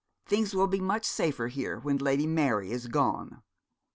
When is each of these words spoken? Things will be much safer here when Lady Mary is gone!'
Things 0.25 0.55
will 0.55 0.65
be 0.65 0.79
much 0.81 1.05
safer 1.05 1.47
here 1.47 1.77
when 1.77 1.99
Lady 1.99 2.25
Mary 2.25 2.71
is 2.71 2.87
gone!' 2.87 3.43